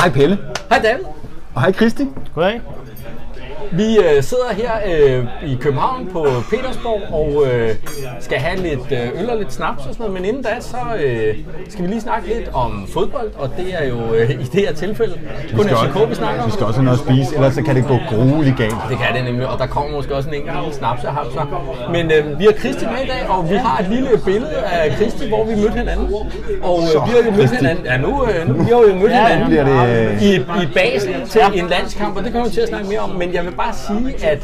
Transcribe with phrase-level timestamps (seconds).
[0.00, 0.38] Hej Pelle.
[0.70, 1.04] Hej David.
[1.54, 2.06] Og hej Kristi.
[2.34, 2.60] Goddag.
[3.72, 7.74] Vi øh, sidder her øh, i København på Petersborg og øh,
[8.20, 10.12] skal have lidt øh, øl og lidt snaps og sådan noget.
[10.14, 11.34] Men inden da, så øh,
[11.68, 14.72] skal vi lige snakke lidt om fodbold, og det er jo øh, i det her
[14.72, 15.14] tilfælde
[15.56, 16.46] kun FCK, vi snakker om.
[16.46, 18.74] Vi skal også have noget at spise, ellers så kan det gå grueligt galt.
[18.90, 21.44] Det kan det nemlig, og der kommer måske også en enkelt snaps af hamster.
[21.92, 24.96] Men øh, vi har Kristi med i dag, og vi har et lille billede af
[24.98, 26.06] Kristi, hvor vi mødte hinanden.
[26.62, 27.84] Og øh, Så, vi har jo mødt hinanden.
[27.84, 31.40] Ja, nu, øh, nu vi har jo mødt Ja, hinanden det, i, i Basel til
[31.54, 33.10] en landskamp, og det kommer vi til at snakke mere om.
[33.10, 34.42] Men jeg vil bare sige, at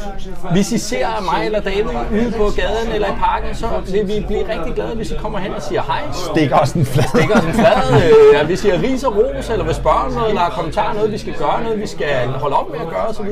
[0.51, 4.23] hvis I ser mig eller David ude på gaden eller i parken, så vil vi
[4.27, 6.01] blive rigtig glade, hvis I kommer hen og siger hej.
[6.31, 7.07] Stik også en flad.
[7.15, 7.77] Stikker os en flad,
[8.33, 10.93] øh, at vi siger ris og ros, eller vil spørge om noget, eller har kommentarer,
[10.93, 13.29] noget vi skal gøre, noget vi skal holde op med at gøre osv.,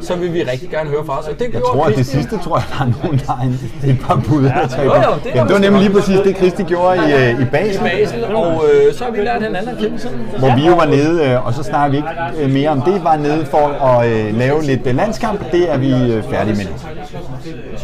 [0.00, 1.26] så vil vi rigtig gerne høre fra os.
[1.28, 3.60] Og det Jeg tror, at det sidste, tror jeg, der er nogen, der har en,
[3.82, 5.92] det er et par bud tre Jo, jo, det er Jamen, det var nemlig lige
[5.92, 7.80] præcis det, Kristi gjorde i, øh, i Basel.
[7.82, 10.18] Basel, og øh, så har vi lært hinanden at kende sådan.
[10.38, 13.04] Hvor vi jo var nede, øh, og så snakker vi ikke øh, mere om det,
[13.04, 15.52] var nede for at øh, lave lidt landskamp.
[15.52, 16.66] Det er vi øh, færdige med.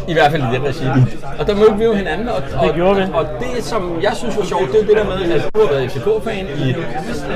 [0.07, 0.85] I hvert fald i det regi.
[1.39, 3.03] Og der mødte vi jo hinanden, og, og, Det gjorde vi.
[3.13, 5.69] og det, som jeg synes var sjovt, det er det der med, at du har
[5.73, 6.75] været FCK-fan i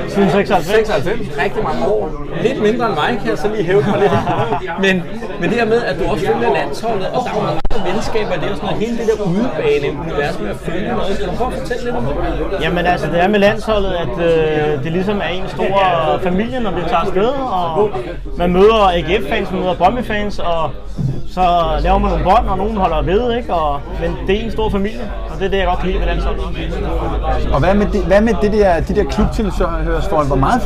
[0.08, 0.66] Siden 96.
[0.66, 2.10] 96, rigtig mange år.
[2.42, 4.12] Lidt mindre end mig, kan jeg så lige hæve mig lidt.
[4.80, 5.02] Men,
[5.40, 7.60] men det her med, at du også følger landsholdet, og der er mange
[7.92, 11.18] venskaber, det er sådan noget, hele det der udebane-univers med at følge noget.
[11.18, 12.14] Kan du prøve at fortælle lidt om det?
[12.60, 15.78] Jamen altså, det er med landsholdet, at øh, det ligesom er en stor
[16.22, 17.90] familie, når vi tager afsted, og
[18.38, 20.70] man møder AGF-fans, man møder Brøndby-fans, og
[21.34, 21.40] så
[21.82, 23.54] laver man nogle bånd, og nogen holder ved, ikke?
[23.54, 25.98] Og, men det er en stor familie, og det er det, jeg godt kan lide
[25.98, 26.44] ved landsholdet.
[27.52, 30.26] Og hvad med det, hvad med det der, de der klubtilhørsforhold?
[30.26, 30.60] Hvor meget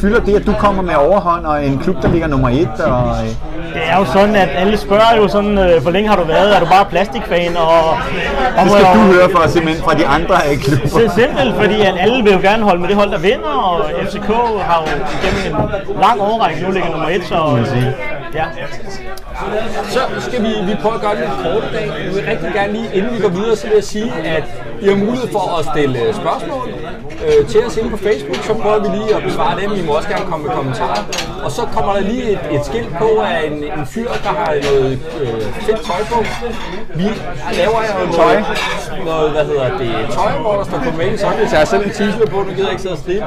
[0.00, 2.80] fylder det, at du kommer med overhånd, og en klub, der ligger nummer et?
[2.80, 3.28] Og, øh,
[3.74, 6.56] Det er jo sådan, at alle spørger jo sådan, øh, hvor længe har du været?
[6.56, 7.56] Er du bare plastikfan?
[7.56, 7.90] Og,
[8.58, 10.98] og det skal du høre fra, simpelthen fra de andre øh, klubber.
[10.98, 13.54] Det er simpelt, fordi at alle vil jo gerne holde med det hold, der vinder,
[13.70, 14.28] og FCK
[14.68, 14.86] har jo
[15.22, 17.36] gennem en lang årrække nu ligger nummer et, så
[18.34, 18.44] ja.
[19.88, 22.06] Så skal vi, vi prøve at gøre det lidt kort i dag.
[22.08, 24.44] Vi vil rigtig gerne lige, inden vi går videre, så vil jeg sige, at
[24.80, 26.68] I har mulighed for at stille spørgsmål
[27.26, 28.36] øh, til os inde på Facebook.
[28.48, 29.70] Så prøver vi lige at besvare dem.
[29.80, 31.02] I må også gerne komme med kommentarer.
[31.44, 34.54] Og så kommer der lige et, et skilt på af en, en fyr, der har
[34.70, 34.92] noget
[35.22, 36.18] øh, fedt tøj på.
[36.94, 37.06] Vi
[37.60, 38.44] laver jo noget,
[39.04, 41.44] noget, hvad hedder det, tøj, hvor der står Copenhagen Sunday.
[41.46, 43.24] Så jeg har selv en t-shirt på, nu gider jeg ikke sidde og stribe.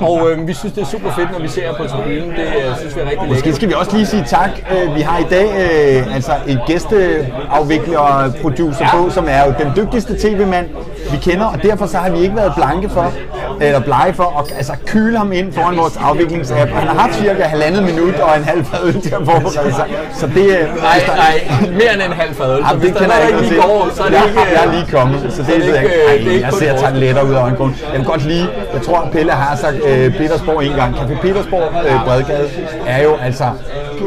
[0.00, 2.30] Og øh, vi synes, det er super fedt, når vi ser på tribunen.
[2.30, 3.54] Det øh, synes vi er rigtig Måske lækkert.
[3.56, 4.50] skal vi også lige sige tak.
[4.72, 9.54] Øh, Vi har i dag øh, altså en gæsteafvikler og producer på, som er jo
[9.58, 10.68] den dygtigste tv-mand,
[11.10, 13.12] vi kender, og derfor så har vi ikke været blanke for,
[13.60, 16.70] eller blege for at altså, kyle ham ind foran vores afviklingsapp.
[16.70, 19.86] Han har haft cirka halvandet minut og en halv fad øl til at forberede sig.
[20.14, 22.56] Så det, øh, Nej, der- nej, mere end en halv fadøl.
[22.62, 24.24] Så Jamen, hvis det der er kender jeg ikke lige går, så er det jeg,
[24.28, 24.40] ikke...
[24.54, 25.94] jeg er lige kommet, så det, er jeg ikke, ikke.
[26.04, 27.76] øh, Ej, det er ikke jeg kun ser tarteletter ud af øjenkrogen.
[27.92, 30.94] Jeg vil godt lige, jeg tror Pelle har sagt øh, Petersborg en gang.
[30.96, 32.48] Café Petersborg øh, Bredgade
[32.86, 33.44] er jo altså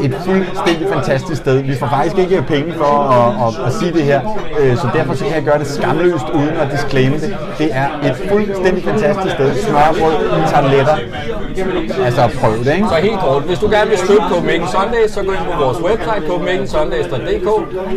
[0.02, 1.62] et fuldstændig fantastisk sted.
[1.62, 4.20] Vi får faktisk ikke penge for at, at, at sige det her,
[4.60, 7.36] øh, så derfor så kan jeg gøre det skamløst uden at disclaime det.
[7.58, 9.54] Det er et fuldstændig fantastisk sted.
[9.54, 10.14] Smørbrød,
[10.52, 10.96] tabletter.
[12.04, 12.88] Altså prøv det, ikke?
[12.88, 15.78] Så helt kort, hvis du gerne vil støtte Copenhagen Sundays, så gå ind på vores
[15.80, 17.48] website, copenhagensundays.dk.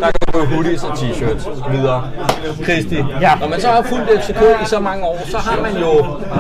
[0.02, 2.02] Der kan få hoodies og t-shirts videre.
[2.66, 3.32] Kristi, Ja.
[3.42, 5.92] når man så har fulgt FCK i så mange år, så har man jo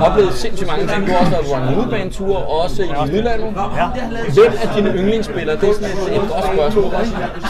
[0.05, 1.07] oplevet sindssygt mange ting.
[1.07, 3.53] Du har også været på en udebanetur, også i udlandet.
[3.79, 3.85] Ja.
[4.33, 5.55] Hvem er dine yndlingsspillere?
[5.61, 6.91] Det er sådan et, et godt spørgsmål.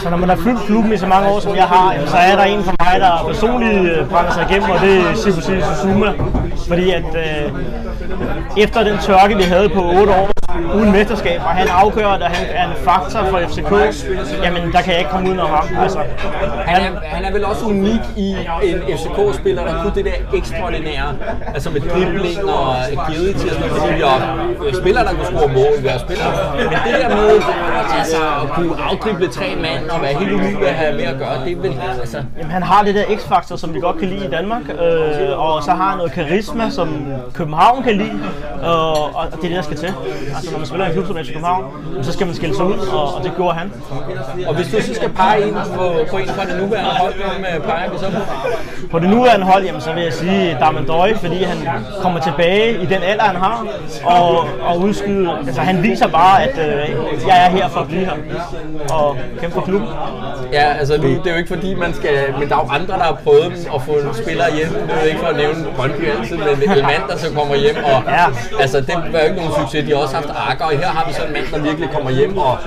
[0.02, 2.36] Så når man har fyldt klubben i så mange år, som jeg har, så er
[2.36, 6.12] der en for mig, der personligt øh, brænder sig igennem, og det er Sifusi Susuma.
[6.68, 7.52] Fordi at øh,
[8.56, 10.30] efter den tørke, vi havde på 8 år
[10.74, 13.72] uden mesterskab, og han afgør, at han er en faktor for FCK,
[14.44, 15.64] jamen der kan jeg ikke komme uden om ham.
[15.82, 15.98] Altså,
[16.66, 18.30] Han er, han er vel også unik i
[18.62, 21.14] en FCK-spiller, der kunne det der ekstraordinære,
[21.54, 25.48] altså med dribling og og sådan noget, fordi vi har øh, spillere, der kunne score
[25.48, 27.30] mål, vi har spillere, men det der med
[27.98, 31.44] altså, at kunne afdrible tre mand og være helt umulig at have med at gøre,
[31.44, 34.26] det er vel, altså, Jamen, han har det der x-faktor, som vi godt kan lide
[34.26, 36.88] i Danmark, øh, og så har han noget karisma, som
[37.34, 38.05] København kan lide,
[38.62, 39.94] og, og det er det, der skal til.
[40.34, 41.64] Altså, når man spiller i en klub som FC København,
[42.02, 43.72] så skal man skille sig ud, og, og det gjorde han.
[44.46, 47.44] og hvis du så skal pege en på, på en fra det nuværende hold, hvem
[47.54, 48.20] øh, peger vi så på?
[48.90, 51.68] På det nuværende hold, jamen, så vil jeg sige Damendøj, fordi han
[52.02, 53.66] kommer tilbage i den alder, han har,
[54.04, 56.96] og, og udskyde, altså han viser bare, at øh,
[57.26, 58.16] jeg er her for at blive her,
[58.90, 59.88] og kæmpe for klubben.
[60.52, 62.14] Ja, altså nu, det er jo ikke fordi, man skal...
[62.38, 64.68] Men der er jo andre, der har prøvet at få en spiller hjem.
[64.68, 67.34] Det er jo ikke for at nævne Brøndby altid, men med en mand, der så
[67.34, 68.24] kommer hjem, og Ja.
[68.62, 69.84] altså, det var jo ikke nogen succes.
[69.84, 72.10] De har også haft Akker, og her har vi så en mand, der virkelig kommer
[72.10, 72.58] hjem, og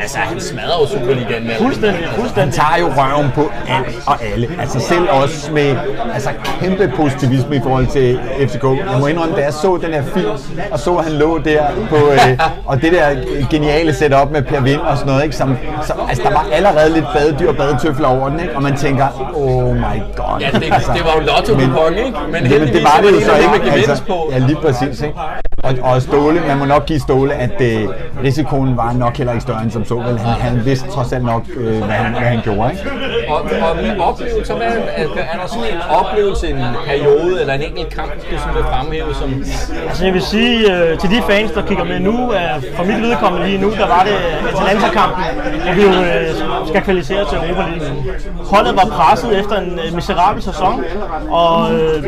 [0.00, 1.54] altså, han smadrer jo Superligaen med.
[1.58, 2.54] Fuldstændig, Han fuldstændig.
[2.54, 4.48] tager jo røven på alt og alle.
[4.60, 5.76] Altså selv også med
[6.14, 6.30] altså,
[6.60, 8.64] kæmpe positivisme i forhold til FCK.
[8.64, 10.30] Jeg må indrømme, da jeg så den her film,
[10.70, 12.38] og så han lå der på, øh,
[12.70, 13.06] og det der
[13.50, 15.36] geniale setup med Per Vind og sådan noget, ikke?
[15.36, 18.56] Som, så, altså, der var allerede lidt badedyr og badetøfler over den, ikke?
[18.56, 19.80] og man tænker, oh my
[20.16, 20.40] god.
[20.40, 22.18] Ja, det, det var jo lotto Men- kupon, ikke?
[22.32, 24.02] Men Men det, var det jo så ikke.
[24.08, 24.28] på.
[24.32, 25.02] ja, lige præcis.
[25.02, 25.51] Ikke?
[25.62, 27.88] Og, og Ståle, man må nok give Ståle, at øh,
[28.24, 29.94] risikoen var nok heller ikke større end som så.
[29.94, 30.18] Vel?
[30.18, 32.70] Han, han vidste trods alt nok, øh, hvad, han, hvad han gjorde.
[32.70, 32.90] Ikke?
[33.28, 37.62] Og, og med oplevelser, hvad, er, er der sådan en oplevelse, en periode eller en
[37.62, 39.44] enkelt kamp, du sådan vil fremhæve som...
[39.88, 42.40] Altså jeg vil sige øh, til de fans, der kigger med nu, øh,
[42.76, 44.16] for mit vedkommende lige nu, der var det
[44.52, 45.24] Atalanta-kampen,
[45.66, 47.96] at vi jo øh, skal kvalificere til Europa League.
[48.44, 50.84] Holdet var presset efter en øh, miserabel sæson,
[51.30, 52.04] og øh,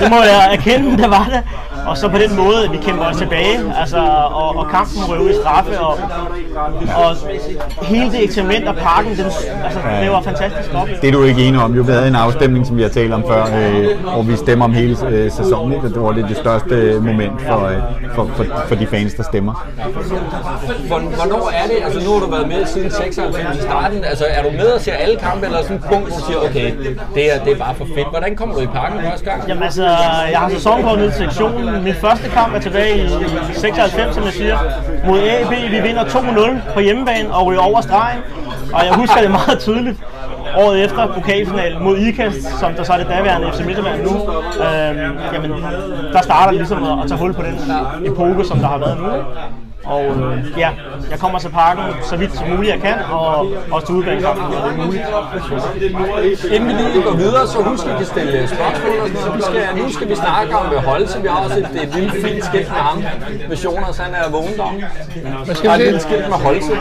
[0.00, 1.42] det må jeg erkende, det var det.
[1.86, 3.96] Og så på den måde, vi kæmper os tilbage, altså,
[4.30, 5.98] og, og kampen røver i straffe, og,
[6.96, 7.16] og
[7.82, 9.24] hele det eksperiment af parken, den,
[9.64, 10.88] altså, det var fantastisk op.
[11.02, 11.74] Det er du ikke enig om.
[11.74, 14.64] Jo, vi havde en afstemning, som vi har talt om før, øh, hvor vi stemmer
[14.64, 15.78] om hele øh, sæsonen.
[15.78, 17.76] Og Det var det, det største moment for, øh,
[18.14, 19.66] for, for, for de fans, der stemmer.
[20.86, 21.76] Hvor- Hvornår er det?
[21.84, 24.04] Altså nu har du været med siden 96 i starten.
[24.04, 26.24] Altså er du med og ser alle kampe, eller er sådan et punkt, hvor du
[26.26, 26.72] siger, okay,
[27.14, 28.08] det her det er bare for fedt.
[28.10, 29.48] Hvordan kommer du i parken første gang?
[29.48, 29.84] Jamen altså,
[30.32, 31.73] jeg har sæsonkort ned til sektionen.
[31.82, 33.08] Min første kamp er tilbage i
[33.54, 34.58] 96, som jeg siger,
[35.06, 35.70] mod AB.
[35.70, 38.18] Vi vinder 2-0 på hjemmebane og ryger over stregen.
[38.72, 39.96] Og jeg husker det meget tydeligt.
[40.56, 44.10] Året efter pokalfinalen mod IKAST, som der så er det daværende FC Midtjylland nu,
[44.64, 44.96] øh,
[45.32, 45.50] jamen,
[46.12, 47.58] der starter det ligesom at, at tage hul på den
[48.06, 49.06] epoke, som der har været nu.
[49.86, 50.70] Og øh, ja,
[51.10, 54.60] jeg kommer til parken så vidt som muligt jeg kan, og også til udbanekampen, når
[54.60, 56.44] det er muligt.
[56.44, 59.36] Inden vi lige går videre, så husk, at I stille spørgsmål og sådan noget.
[59.36, 61.22] Vi skal, nu skal vi snakke om øh, Holse.
[61.22, 63.02] Vi har også et, et lille fint skilt med ham.
[63.48, 64.74] Med Jonas, han er vågnet om.
[65.44, 66.72] Hvad skal vi et lille skilt med Holse.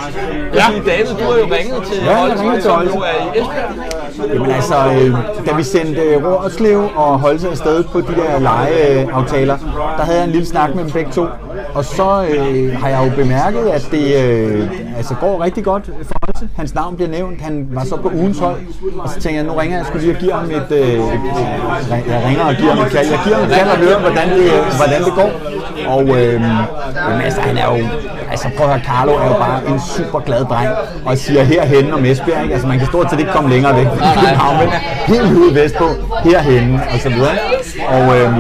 [0.54, 0.66] Ja.
[0.66, 4.34] Fordi David, du har jo ringet til Ja, jeg Holse, som jo er i Esbjerg.
[4.34, 9.58] Jamen altså, øh, da vi sendte øh, Rådslev og Holse afsted på de der lejeaftaler,
[9.98, 11.26] der havde jeg en lille snak med dem begge to.
[11.76, 16.16] Og så øh, har jeg jo bemærket, at det øh, altså går rigtig godt for
[16.26, 16.50] Holse.
[16.56, 17.42] Hans navn bliver nævnt.
[17.42, 18.58] Han var så på ugens hold.
[18.98, 20.72] Og så tænkte jeg, nu ringer jeg skulle lige og giver ham et...
[20.72, 20.98] Øh,
[22.08, 23.08] jeg ringer og giver ham et kald.
[23.08, 25.30] Jeg giver ham et kald og hører, hvordan det, hvordan det går.
[25.88, 27.88] Og øh, jamen, altså, han er jo...
[28.32, 30.70] Altså prøv at høre, Carlo er jo bare en super glad dreng.
[31.06, 32.42] Og siger herhen om Esbjerg.
[32.42, 32.54] Ikke?
[32.54, 34.58] Altså man kan stort set ikke komme længere væk fra København.
[34.60, 34.70] Men
[35.08, 35.86] helt ude vestpå,
[36.24, 37.36] herhenne og så videre.
[37.88, 38.34] Og, øh,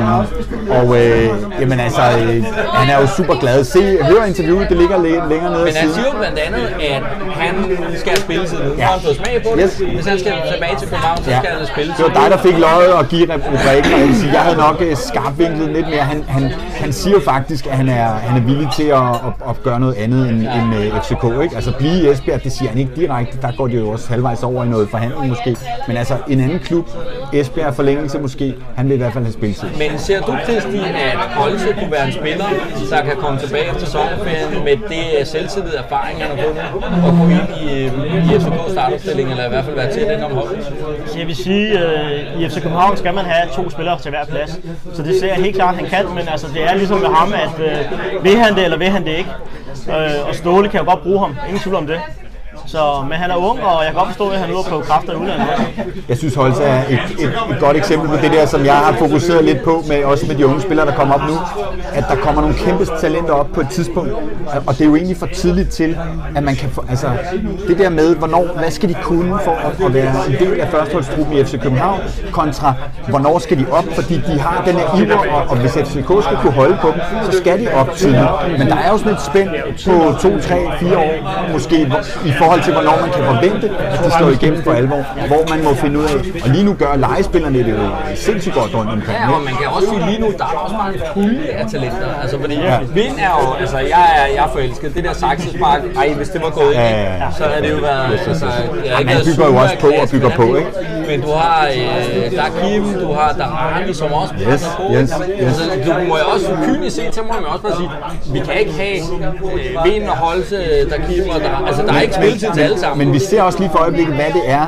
[0.79, 1.29] og øh,
[1.61, 2.43] jamen altså, øh,
[2.79, 3.63] han er jo super glad.
[3.63, 7.01] Se, hør interviewet, det ligger læ- længere nede Men han siger jo blandt andet, at
[7.43, 7.55] han
[7.97, 8.71] skal have spilletid nu.
[8.77, 8.83] Ja.
[8.85, 9.63] han fået smag på det.
[9.63, 9.93] Yes.
[9.95, 11.39] Hvis han skal tilbage til København, så Ja.
[11.39, 12.03] skal han spilletid.
[12.05, 14.95] Det var dig, der fik løjet og give rubrikken, jeg sige, jeg havde nok øh,
[14.97, 16.03] skarpvinklet lidt mere.
[16.13, 16.51] Han, han,
[16.83, 19.79] han siger jo faktisk, at han er, han er villig til at, at, at gøre
[19.79, 21.43] noget andet end, end uh, FCK.
[21.43, 21.55] Ikke?
[21.55, 23.37] Altså blive i Esbjerg, det siger han ikke direkte.
[23.41, 25.55] Der går det jo også halvvejs over i noget forhandling måske.
[25.87, 26.87] Men altså en anden klub,
[27.33, 29.67] Esbjerg forlængelse måske, han vil i hvert fald have spilletid.
[29.77, 32.45] Men ser du, Kristi, at øh, Holse kunne være en spiller,
[32.89, 36.57] der kan komme tilbage efter sommerferien med det øh, selvtillid erfaring, han har fået
[37.07, 37.85] og gå ind i,
[38.33, 40.73] i FCK startopstilling, eller i hvert fald være til den om holdet?
[41.17, 44.59] Jeg vil sige, øh, i FC København skal man have to spillere til hver plads.
[44.93, 47.09] Så det ser jeg helt klart, at han kan, men altså, det er ligesom med
[47.09, 49.29] ham, at øh, vil han det, eller vil han det ikke.
[49.89, 51.99] Øh, og Ståle kan jo godt bruge ham, ingen tvivl om det.
[52.65, 54.79] Så, men han er ung, og jeg kan godt forstå, at han er ude på
[54.79, 55.63] kræfter i udlandet også.
[56.09, 58.93] Jeg synes Holse er et, et, et godt eksempel på det der, som jeg har
[58.99, 61.35] fokuseret lidt på, med, også med de unge spillere, der kommer op nu,
[61.93, 64.11] at der kommer nogle kæmpe talenter op på et tidspunkt,
[64.67, 65.97] og det er jo egentlig for tidligt til,
[66.35, 67.07] at man kan få, altså
[67.67, 70.67] det der med, hvornår, hvad skal de kunne for at, at være en del af
[70.71, 71.99] førsteholdstruppen i FC København,
[72.31, 72.73] kontra
[73.09, 76.37] hvornår skal de op, fordi de har den her iver, og, og hvis FCK skal
[76.41, 77.01] kunne holde på dem,
[77.31, 78.27] så skal de op tidligt.
[78.57, 79.49] Men der er jo sådan et spænd
[79.85, 81.13] på 2, 3, 4 år,
[81.51, 81.91] måske,
[82.25, 85.63] i forhold til, hvornår man kan forvente, at de slår igennem for alvor, hvor man
[85.63, 86.15] må finde ud af.
[86.43, 89.17] Og lige nu gør legespillerne det jo sindssygt godt rundt omkring.
[89.19, 92.07] Ja, og man kan også sige lige nu, der er også en pulje af talenter.
[92.21, 92.73] Altså, fordi Ja.
[92.73, 92.79] ja.
[92.93, 94.95] Vind er jo, altså jeg er, jeg er forelsket.
[94.95, 97.31] Det der saksespark, ej, hvis det var gået Ja, ja, ja.
[97.37, 98.45] så havde det jo været, altså,
[98.85, 100.69] jeg han været bygger jo også på og bygger på, ikke?
[101.07, 104.83] Men du har, øh, der er Kim, du har Darani, som også Yes, presser på.
[104.93, 105.47] yes, yes.
[105.47, 107.89] Altså, du må jo også kynisk se til, må man også bare sige,
[108.33, 110.55] vi kan ikke have øh, Vind og Holse,
[110.89, 113.05] der Kim og der, altså der er ikke spilletid tid til alle sammen.
[113.05, 114.65] Men vi ser også lige for øjeblikket, hvad det er,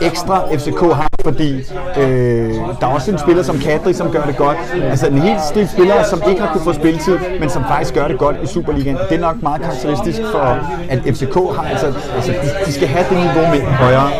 [0.00, 1.54] ekstra FCK har, fordi
[1.98, 4.56] øh, der er også en spiller som Kadri, som gør det godt.
[4.90, 8.08] Altså en helt stil spillere, som ikke har kunne få spilletid, men som faktisk gør
[8.08, 8.98] det godt i Superligaen.
[9.08, 10.58] Det er nok meget karakteristisk for,
[10.90, 14.10] at FCK har altså, altså de, de skal have det niveau med højere.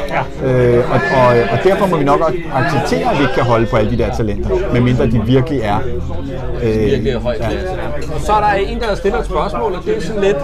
[0.44, 3.66] Øh, og, og, og derfor må vi nok også acceptere, at vi ikke kan holde
[3.66, 5.78] på alle de der talenter, medmindre de virkelig er.
[6.62, 7.48] Øh, virkelig højt ja.
[8.14, 10.36] Og så er der en, der stiller et spørgsmål, og det er sådan lidt,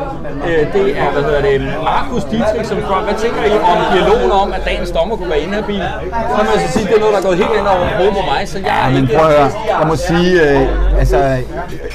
[0.49, 1.61] øh, det er, hvad hedder det,
[1.93, 5.41] Markus Dietrich, som spørger, hvad tænker I om dialogen om, at dagens dommer kunne være
[5.41, 5.83] inhabil?
[6.31, 8.15] Så kan man så sige, det er noget, der er gået helt ind over hovedet
[8.21, 10.61] på mig, så jeg ja, men prøv at høre, jeg må sige, øh,
[10.99, 11.37] altså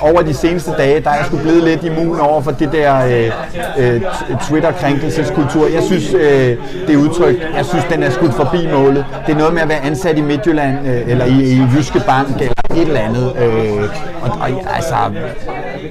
[0.01, 3.06] over de seneste dage, der er jeg sgu blevet lidt immun over for det der
[3.06, 3.32] øh,
[3.77, 4.01] øh,
[4.41, 5.68] Twitter-krænkelseskultur.
[5.68, 9.06] Jeg synes, øh, det udtryk, jeg synes, den er skudt forbi målet.
[9.27, 12.41] Det er noget med at være ansat i Midtjylland, øh, eller i, i Jyske Bank,
[12.41, 13.34] eller et eller andet.
[13.41, 13.84] Øh,
[14.22, 14.96] og, og altså,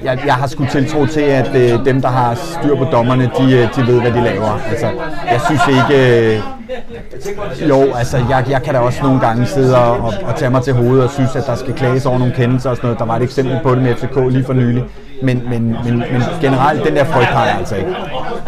[0.03, 3.55] jeg, jeg har sgu tiltro til, at øh, dem, der har styr på dommerne, de,
[3.57, 4.59] øh, de ved, hvad de laver.
[4.69, 4.87] Altså,
[5.31, 6.35] jeg synes ikke...
[6.35, 6.58] Øh,
[7.69, 10.73] jo, altså jeg, jeg kan da også nogle gange sidde og, og, tage mig til
[10.73, 12.99] hovedet og synes, at der skal klages over nogle kendelser og sådan noget.
[12.99, 14.83] Der var et eksempel på det med FCK lige for nylig.
[15.23, 17.95] Men, men, men, men generelt, den der frygt har jeg altså ikke.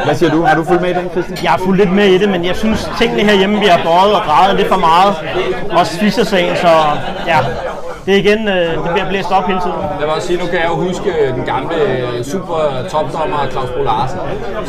[0.06, 0.42] Hvad siger du?
[0.42, 1.38] Har du fulgt med i den, Christian?
[1.44, 4.22] Jeg har fulgt lidt med i det, men jeg synes, tingene herhjemme bliver bøjet og
[4.26, 5.16] drejet lidt for meget.
[5.72, 6.68] Også Fischer-sagen, så
[7.28, 7.38] ja,
[8.06, 9.82] det er igen, øh, det bliver blæst op hele tiden.
[10.00, 12.60] Jeg vil også sige, nu kan jeg jo huske den gamle øh, super
[12.94, 14.20] topdommer Claus Bo Larsen,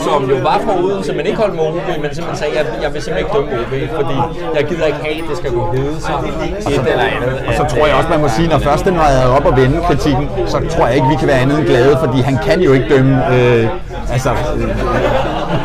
[0.07, 2.91] som jo var fra Odense, men ikke holdt med OB, men simpelthen sagde, jeg, jeg
[2.95, 4.17] vil simpelthen ikke dømme OB, fordi
[4.57, 6.15] jeg gider ikke have, at det skal gå hede sig
[6.75, 7.35] et eller andet.
[7.49, 9.79] Og så tror jeg også, man må sige, når først den har op og vende
[9.89, 12.73] kritikken, så tror jeg ikke, vi kan være andet end glade, fordi han kan jo
[12.73, 13.65] ikke dømme øh,
[14.15, 14.69] altså, øh,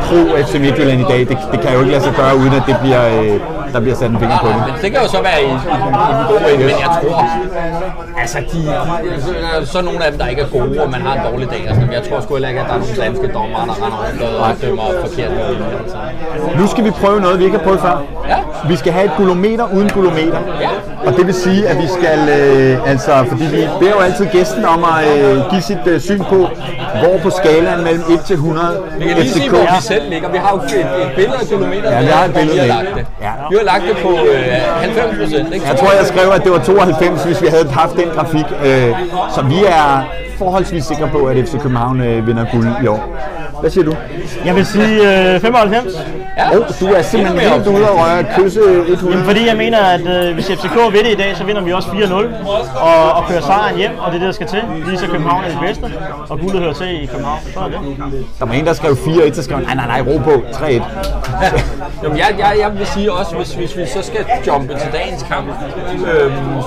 [0.06, 1.20] pro FC Midtjylland i dag.
[1.20, 3.04] Det, det kan jo ikke lade sig gøre, uden at det bliver...
[3.22, 4.56] Øh, der bliver sat en finger på det.
[4.56, 5.50] Men det kan jo så være i, i,
[6.18, 7.18] den gode ende, men jeg tror,
[8.22, 8.60] altså de,
[9.60, 11.68] de, så nogle af dem, der ikke er gode, og man har en dårlig dag.
[11.68, 14.42] Altså, jeg tror sgu heller ikke, at der er nogle danske dommer, der render rundt
[14.42, 15.32] og dømmer forkert.
[15.82, 15.98] Altså.
[16.60, 18.04] Nu skal vi prøve noget, vi ikke har prøvet før.
[18.30, 18.38] Ja.
[18.70, 20.40] Vi skal have et gulometer uden gulometer.
[20.62, 20.70] Ja.
[21.06, 24.66] Og det vil sige, at vi skal, øh, altså, fordi vi beder jo altid gæsten
[24.66, 26.40] om at øh, give sit øh, syn på,
[27.02, 30.30] hvor på skalaen mellem 1 til 100 Vi kan lige sige, hvor vi selv ligger.
[30.30, 32.58] Vi har jo et, et billede af kilometer, ja, vi har et billede
[32.96, 33.06] det.
[33.22, 33.32] Ja.
[33.50, 34.44] Vi har lagt det på øh,
[34.82, 35.68] 90 procent.
[35.68, 38.46] Jeg tror, jeg skrev, at det var 92, hvis vi havde haft den grafik.
[38.66, 38.92] Øh,
[39.36, 39.88] så vi er
[40.38, 43.17] forholdsvis sikre på, at FC København øh, vinder guld i år.
[43.60, 43.96] Hvad siger du?
[44.46, 45.94] Jeg vil sige øh, 95.
[46.38, 46.58] Ja.
[46.58, 49.12] Oh, du er simpelthen helt ude og røre kysse 100.
[49.12, 51.89] Jamen, fordi jeg mener, at øh, hvis FCK vinder i dag, så vinder vi også
[51.89, 52.13] 4-0
[52.79, 54.63] og, og kører sejren hjem, og det er det, der skal til.
[54.86, 55.94] Lige så København er det bedste,
[56.29, 57.39] og guldet hører til i København.
[57.53, 57.79] Så er det.
[58.39, 60.63] Der var en, der skrev 4-1, så skrev nej, nej, nej, ro på, 3-1.
[62.03, 65.24] Jamen, jeg, jeg, jeg vil sige også, hvis, hvis vi så skal jumpe til dagens
[65.24, 66.62] kamp, øhm,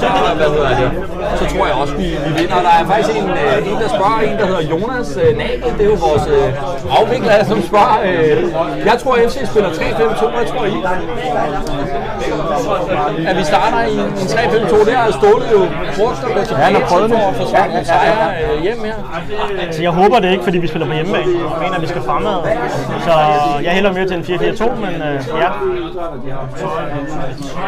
[0.00, 0.06] så,
[0.36, 0.90] hvad hedder det,
[1.38, 2.54] så tror jeg også, vi, vi vinder.
[2.54, 5.84] Der er faktisk en, øh, en der spørger, en der hedder Jonas øh, Nagel, det
[5.86, 7.98] er jo vores øh, afvikler, som spørger.
[8.08, 8.38] Øh,
[8.90, 10.76] jeg tror, FC spiller 3-5-2, hvad tror I?
[13.30, 15.62] At vi starter i en 3-5-2, det har Ståle jo
[15.98, 18.94] brugt at gå tilbage ja, til for at forsvare ja, ja, sejre øh, hjem her.
[19.60, 21.24] Altså, jeg håber det ikke, fordi vi spiller på hjemmebane.
[21.26, 22.38] Jeg mener, at vi skal fremad.
[23.06, 23.12] Så
[23.62, 25.50] jeg hælder mere til en 4-4-2, men øh, ja.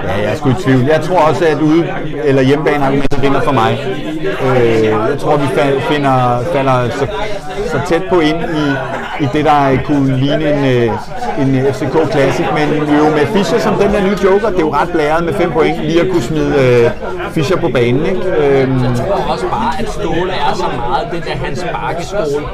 [0.05, 0.85] Ja, jeg er sgu i tvivl.
[0.85, 1.89] Jeg tror også, at ude
[2.25, 3.79] eller hjemmebane argumentet vinder for mig.
[4.47, 7.07] Øh, jeg tror, vi finder, falder så,
[7.67, 8.67] så tæt på ind i,
[9.25, 10.91] i det, der kunne ligne en, øh,
[11.43, 12.69] en FCK Classic, men
[12.99, 15.51] jo med Fischer som den der nye joker, det er jo ret blæret med 5
[15.53, 16.91] point lige at kunne smide øh,
[17.33, 18.07] Fischer på banen.
[18.07, 18.21] Ikke?
[18.21, 18.85] Øhm.
[18.85, 22.47] Jeg tror også bare, at Ståle er så meget det der hans bakkeskole.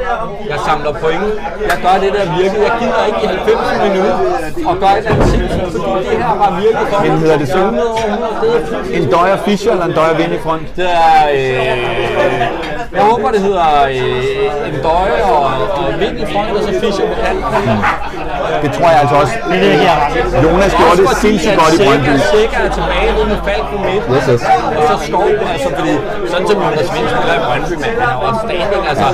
[0.48, 1.24] Jeg samler point,
[1.70, 4.16] jeg gør det der virker, jeg gider ikke i 90 minutter
[4.70, 7.02] og gør et andet fordi det her har virket for.
[7.02, 7.72] Men hedder det så?
[8.92, 10.76] En Døjer Fischer eller en Døjer Vind i front?
[10.76, 15.44] Det er, øh, jeg håber, det hedder øh, en Døje og,
[15.78, 17.78] og Vind i front, og så Fischer på kanten.
[18.62, 19.34] Det tror jeg altså også.
[19.50, 22.12] Det er det, Jonas gjorde det sindssygt godt i Brøndby.
[22.36, 24.02] Sikker er tilbage ude med Falk på midt.
[24.14, 24.42] Yes, yes.
[24.78, 25.94] Og så Skov, altså fordi
[26.32, 28.82] sådan som Jonas Vind spiller i Brøndby, men han er også standing.
[28.90, 29.06] Altså,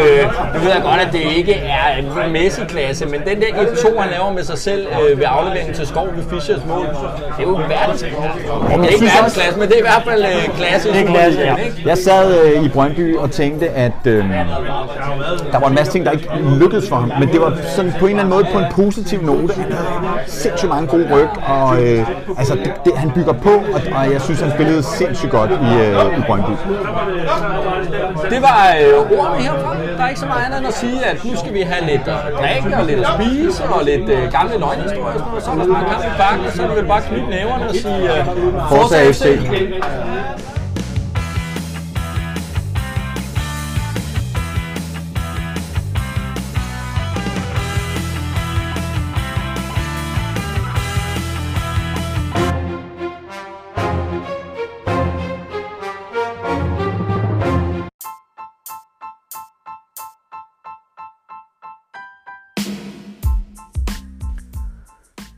[0.00, 0.22] øh,
[0.54, 4.10] nu ved jeg godt, at det ikke er en Messi-klasse, men den der 1-2, han
[4.10, 6.86] laver med sig selv øh, ved afleveringen til Skov ved Fischers mål,
[7.36, 8.18] det er jo verdensklasse.
[8.76, 10.92] Det er ikke verdensklasse, men det er i hvert fald øh, klasse.
[10.92, 11.54] Det er klasse, ja.
[11.86, 14.24] Jeg sad øh, i Brøndby og tænkte, at øh,
[15.52, 16.28] der var en masse ting, der ikke
[16.60, 19.22] lykkedes for ham, men det var sådan på en eller anden måde på en positiv
[19.22, 19.54] note.
[19.54, 19.86] Han havde
[20.26, 22.06] sindssygt mange gode ryg, og øh,
[22.38, 25.70] altså, det, det, han bygger på, og, og jeg synes, han spillede sindssygt godt i,
[25.84, 26.52] øh, i Brøndby.
[28.30, 29.76] Det var øh, ordene herfra.
[29.96, 32.08] Der er ikke så meget andet end at sige, at nu skal vi have lidt
[32.08, 35.40] at drikke og lidt at spise og lidt øh, gamle løgnhistorier.
[35.40, 37.68] Så er der snart kamp i bakken, og så er det vel bare knytte næverne
[37.68, 38.26] og sige øh,
[38.70, 39.24] Forza FC.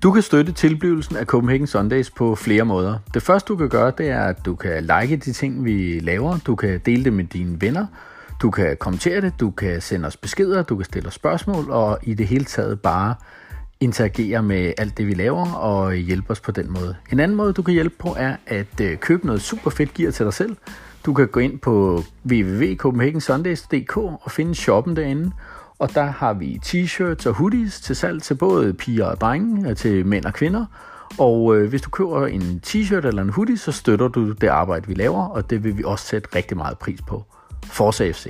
[0.06, 2.98] Du kan støtte tilblivelsen af Copenhagen Sundays på flere måder.
[3.14, 6.38] Det første du kan gøre, det er, at du kan like de ting, vi laver.
[6.46, 7.86] Du kan dele det med dine venner.
[8.42, 11.98] Du kan kommentere det, du kan sende os beskeder, du kan stille os spørgsmål, og
[12.02, 13.14] i det hele taget bare
[13.80, 16.96] interagere med alt det, vi laver, og hjælpe os på den måde.
[17.12, 20.10] En anden måde, du kan hjælpe på, er at øh, købe noget super fedt gear
[20.10, 20.56] til dig selv.
[21.06, 25.32] Du kan gå ind på www.copenhagensundays.dk og finde shoppen derinde,
[25.78, 29.76] og der har vi t-shirts og hoodies til salg til både piger og drenge, øh,
[29.76, 30.66] til mænd og kvinder.
[31.18, 34.86] Og øh, hvis du køber en t-shirt eller en hoodie, så støtter du det arbejde,
[34.86, 37.24] vi laver, og det vil vi også sætte rigtig meget pris på.
[37.64, 38.26] Forza FC.